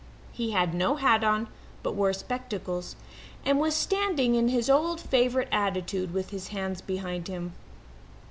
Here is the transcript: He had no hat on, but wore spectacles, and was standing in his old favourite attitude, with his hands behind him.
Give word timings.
He 0.31 0.49
had 0.49 0.73
no 0.73 0.95
hat 0.95 1.23
on, 1.23 1.47
but 1.83 1.93
wore 1.93 2.11
spectacles, 2.11 2.95
and 3.45 3.59
was 3.59 3.75
standing 3.75 4.33
in 4.33 4.47
his 4.47 4.67
old 4.67 4.99
favourite 4.99 5.49
attitude, 5.51 6.11
with 6.11 6.31
his 6.31 6.47
hands 6.47 6.81
behind 6.81 7.27
him. 7.27 7.53